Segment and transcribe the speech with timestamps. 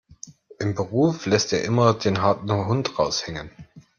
[0.57, 3.51] Im Beruf lässt er immer den harten Hund raushängen.